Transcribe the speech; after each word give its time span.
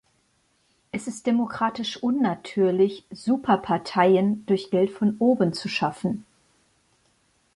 Es 0.91 1.05
ist 1.05 1.27
demokratisch 1.27 1.97
unnatürlich, 2.01 3.05
"Superparteien" 3.11 4.43
durch 4.47 4.71
Geld 4.71 4.89
von 4.89 5.15
oben 5.19 5.53
zu 5.53 5.67
schaffen. 5.69 6.25